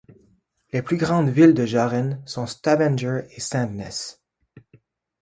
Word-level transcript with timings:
Les 0.73 0.81
plus 0.81 0.97
grandes 0.97 1.29
villes 1.29 1.53
de 1.53 1.63
Jæren 1.63 2.23
sont 2.25 2.47
Stavanger 2.47 3.19
et 3.35 3.39
Sandnes. 3.39 4.17